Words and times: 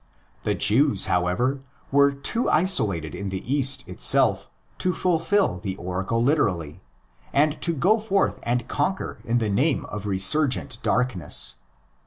The 0.41 0.55
Jews, 0.55 1.05
however, 1.05 1.61
were 1.91 2.11
too 2.11 2.49
isolated 2.49 3.13
in 3.13 3.29
the 3.29 3.43
East 3.53 3.87
itself 3.87 4.49
to 4.79 4.95
fulfil 4.95 5.59
the 5.59 5.75
oracle 5.75 6.23
literally, 6.23 6.81
and 7.31 7.61
to 7.61 7.75
go 7.75 7.99
forth 7.99 8.39
and 8.41 8.67
conquer 8.67 9.19
in 9.23 9.37
the 9.37 9.47
name 9.47 9.85
of 9.85 10.07
resurgent 10.07 10.79
darkness. 10.81 11.57